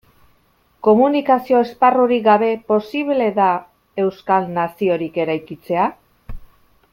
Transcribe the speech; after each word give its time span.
Komunikazio 0.87 1.59
esparrurik 1.65 2.23
gabe, 2.27 2.49
posible 2.71 3.27
da 3.37 3.51
euskal 4.05 4.49
naziorik 4.57 5.21
eraikitzea? 5.27 5.85